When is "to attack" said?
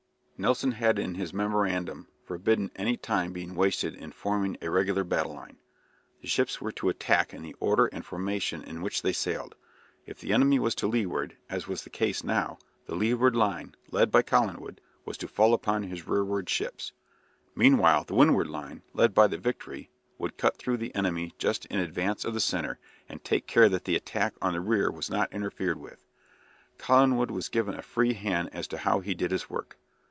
6.71-7.31